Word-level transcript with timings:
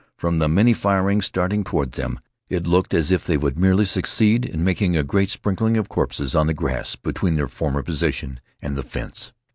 From 0.17 0.39
the 0.39 0.47
many 0.47 0.73
firings 0.73 1.25
starting 1.27 1.63
toward 1.63 1.91
them, 1.91 2.19
it 2.49 2.65
looked 2.65 2.91
as 2.95 3.11
if 3.11 3.23
they 3.23 3.37
would 3.37 3.59
merely 3.59 3.85
succeed 3.85 4.45
in 4.47 4.63
making 4.63 4.97
a 4.97 5.03
great 5.03 5.29
sprinkling 5.29 5.77
of 5.77 5.89
corpses 5.89 6.33
on 6.33 6.47
the 6.47 6.55
grass 6.55 6.95
between 6.95 7.35
their 7.35 7.47
former 7.47 7.83
position 7.83 8.39
and 8.63 8.75
the 8.75 8.81
fence. 8.81 9.31